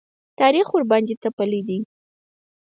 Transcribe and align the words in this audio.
تاریخ 0.39 0.67
ورباندې 0.73 1.15
تپلی 1.23 1.61
دی. 1.67 1.79